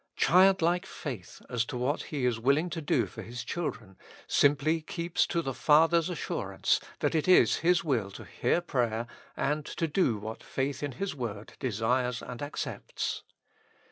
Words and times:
Childlike 0.15 0.87
faith 0.87 1.43
as 1.47 1.63
to 1.65 1.77
what 1.77 2.01
He 2.09 2.25
is 2.25 2.39
willing 2.39 2.71
to 2.71 2.81
do 2.81 3.05
for 3.05 3.21
His 3.21 3.43
children, 3.43 3.97
simply 4.25 4.81
keeps 4.81 5.27
to 5.27 5.43
the 5.43 5.53
Father's 5.53 6.09
assurance, 6.09 6.79
that 7.01 7.13
it 7.13 7.27
is 7.27 7.57
His 7.57 7.83
will 7.83 8.09
to 8.13 8.25
hear 8.25 8.61
prayer 8.61 9.05
and 9.37 9.63
to 9.63 9.87
do 9.87 10.17
what 10.17 10.41
faith 10.41 10.81
in 10.81 10.93
His 10.93 11.13
word 11.13 11.53
desires 11.59 12.23
and 12.23 12.41
accepts. 12.41 13.21